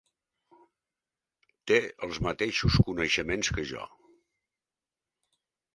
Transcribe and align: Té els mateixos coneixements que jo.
Té 1.71 1.77
els 2.07 2.21
mateixos 2.29 2.81
coneixements 2.89 3.53
que 3.59 3.69
jo. 3.75 3.87